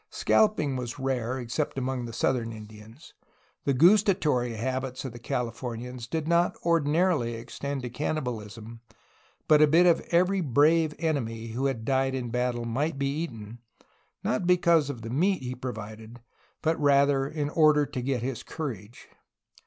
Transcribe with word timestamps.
Scalping 0.09 0.77
was 0.77 0.97
rare, 0.97 1.37
except 1.37 1.77
among 1.77 2.05
the 2.05 2.11
southern 2.11 2.51
Indians. 2.51 3.13
The 3.65 3.73
gustatory 3.75 4.53
habits 4.53 5.05
of 5.05 5.11
the 5.13 5.19
Californians 5.19 6.07
did 6.07 6.27
not 6.27 6.55
ordinarily 6.65 7.35
extend 7.35 7.83
to 7.83 7.89
cannibalism, 7.91 8.79
but 9.47 9.61
a 9.61 9.67
bit 9.67 9.85
of 9.85 9.99
a 9.99 10.09
very 10.09 10.41
brave 10.41 10.95
enemy 10.97 11.49
who 11.49 11.67
had 11.67 11.85
died 11.85 12.15
in 12.15 12.31
battle 12.31 12.65
might 12.65 12.97
be 12.97 13.11
eaten— 13.21 13.59
^not 14.25 14.47
because 14.47 14.89
of 14.89 15.03
the 15.03 15.11
meat 15.11 15.43
he 15.43 15.53
provided, 15.53 16.19
but, 16.63 16.79
rather, 16.81 17.27
in 17.27 17.51
order 17.51 17.85
to 17.85 18.01
get 18.01 18.23
his 18.23 18.41
courage. 18.41 19.07